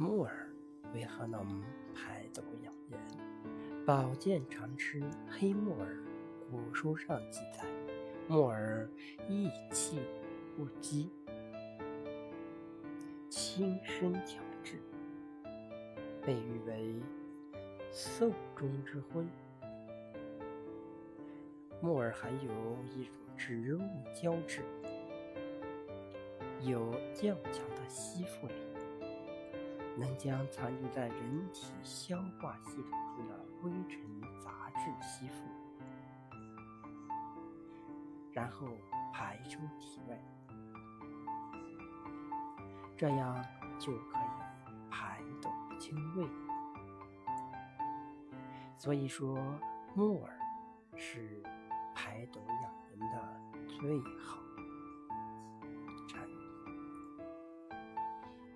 [0.00, 0.48] 木耳
[0.94, 1.62] 为何能
[1.94, 2.98] 排毒养颜？
[3.84, 5.94] 保健常吃黑木耳。
[6.50, 7.66] 古书上记载，
[8.26, 8.88] 木耳
[9.28, 10.00] 益气
[10.56, 11.10] 不饥，
[13.28, 14.80] 轻身调治，
[16.24, 16.94] 被誉为
[17.92, 19.28] 寿中之荤。
[21.82, 22.50] 木耳含有
[22.96, 23.82] 一种植物
[24.14, 24.62] 胶质，
[26.62, 28.54] 有较强的吸附力。
[30.00, 34.00] 能将残留在人体消化系统中的灰尘
[34.40, 35.44] 杂质吸附，
[38.32, 38.66] 然后
[39.12, 40.18] 排出体外，
[42.96, 43.44] 这样
[43.78, 46.26] 就可以排毒清胃。
[48.78, 49.36] 所以说，
[49.94, 50.32] 木耳
[50.96, 51.42] 是
[51.94, 54.49] 排毒养颜的最好。